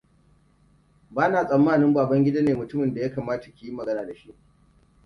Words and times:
Bana 1.11 1.47
tsammanin 1.47 1.93
Babangida 1.93 2.41
ne 2.41 2.53
mutumin 2.53 2.93
da 2.93 3.01
ya 3.01 3.11
kamata 3.15 3.51
ki 3.53 3.65
yi 3.65 3.71
magana 3.71 4.05
da 4.07 4.15
shi. 4.15 4.35